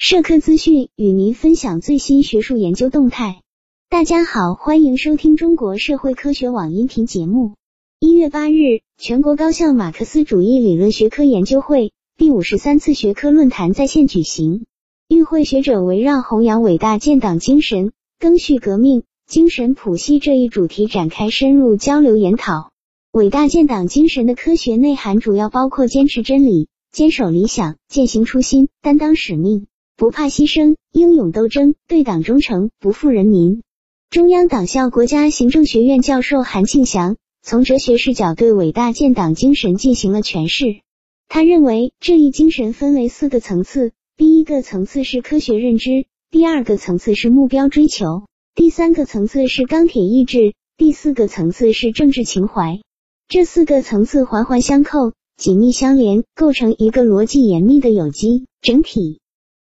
[0.00, 3.42] 社科资讯与您分享最新学术研究动态。
[3.90, 7.56] 大家好，欢迎收听中国社会科学网音频节目。
[7.98, 14.66] 一月八日，全国高校马克思主义理论学科研究会第五十三次学科论坛在线举行，
[15.08, 17.90] 与会学者围绕弘扬伟大建党精神、
[18.20, 22.70] 赓续革命精神谱系这一主题展开深入交流研讨。
[23.10, 29.66] 伟大建党精神的科学内涵主要包括坚持真理、坚守理想、践行初心、担当使命。
[29.98, 33.64] 不怕牺牲，英勇斗争，对党忠诚，不负人民。
[34.10, 40.82] 中央党校国家行政学院教授韩庆祥从哲学视角对伟大建党精神进行了诠释。
[41.26, 48.22] 他认为，这一精神分为四个层次：第一个层次是科学认知，第二个层次是目标追求，
[48.54, 52.78] 第三个层次是钢铁意志，第四个层次是政治情怀。
[53.26, 59.18] 这四个层次环环相扣，紧密相连，构成一个逻辑严密的有机整体。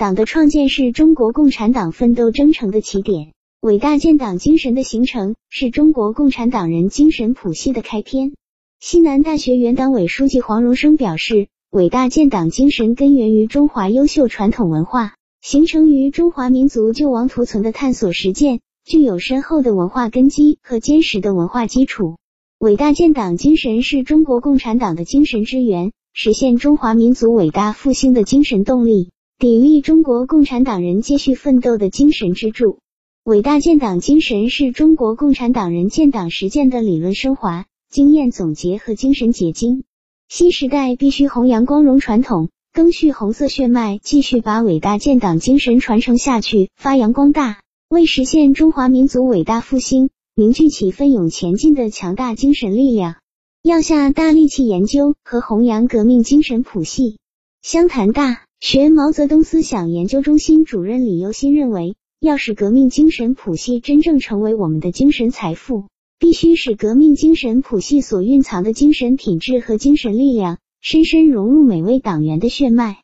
[0.00, 8.32] 党的创建是中国共产党奋斗征程的起点，伟大建党精神的形成是中国共产党人精神谱系的开篇。
[8.80, 22.16] 西南大学原党委书记黄荣生表示，伟大建党精神根源于中华优秀传统文化，形成于中华民族救亡图存的探索实践，具有深厚的文化根基和坚实的文化基础。
[22.58, 29.10] 伟大建党精神是中国共产党的精神之源，实现中华民族伟大复兴的精神动力。
[29.40, 32.80] 砥砺中国共产党人继续奋斗的精神支柱，
[33.24, 39.84] 伟大建党精神是中国共产党人建党实践的理论升华、经验总结和精神结晶。
[40.28, 53.16] 新时代必须弘扬光荣传统，赓续红色血脉，继续把伟大建党精神传承下去，发扬光大，为实现中华民族伟大复兴凝聚起奋勇前进的强大精神力量。
[53.62, 57.16] 要下大力气研究和弘扬革命精神谱系。
[57.62, 58.42] 湘潭大。
[58.60, 65.84] 学毛泽东思想研究中心主任李幼新认为，要使革命精神谱系真正成为我们的精神财富，
[66.18, 72.98] 必须使革命精神谱系所蕴藏的精神品质和精神力量深深融入每位党员的血脉。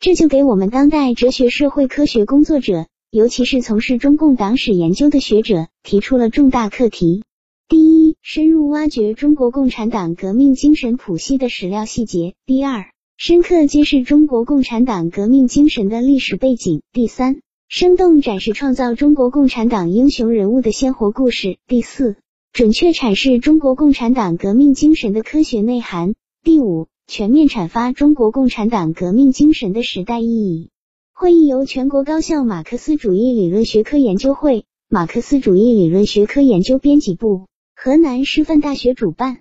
[0.00, 7.22] 这就给我们当代哲学社会科学工作者，尤其是从事中共党史研究的学者，提出了重大课题：
[7.68, 12.86] 第一，深入挖掘中国共产党革命精神谱系的史料细节；第二，
[13.24, 16.82] 深刻揭示中国共产党革命精神的历史背景。
[16.92, 21.58] 第三，生动展示创造中国共产党英雄人物的鲜活故事。
[21.68, 22.16] 第四，
[22.52, 26.14] 准确阐释中国共产党革命精神的科学内涵。
[26.42, 30.70] 第五，全面阐发中国共产党革命精神的时代意义。
[31.14, 37.46] 会议由全国高校马克思主义理论学科研究会、马克思主义理论学科研究编辑部、
[37.76, 39.38] 河南师范大学主办。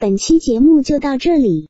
[0.00, 1.69] 本期节目就到这里。